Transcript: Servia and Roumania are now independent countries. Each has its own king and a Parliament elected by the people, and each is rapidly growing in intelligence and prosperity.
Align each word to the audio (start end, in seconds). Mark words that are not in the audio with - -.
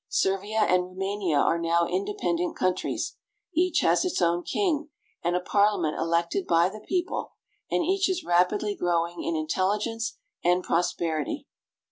Servia 0.09 0.61
and 0.61 0.83
Roumania 0.85 1.37
are 1.37 1.59
now 1.59 1.85
independent 1.85 2.55
countries. 2.55 3.17
Each 3.53 3.81
has 3.81 4.03
its 4.03 4.19
own 4.19 4.41
king 4.41 4.89
and 5.23 5.35
a 5.35 5.39
Parliament 5.39 5.95
elected 5.95 6.47
by 6.47 6.69
the 6.69 6.79
people, 6.89 7.33
and 7.69 7.85
each 7.85 8.09
is 8.09 8.23
rapidly 8.23 8.73
growing 8.75 9.23
in 9.23 9.35
intelligence 9.35 10.17
and 10.43 10.63
prosperity. 10.63 11.45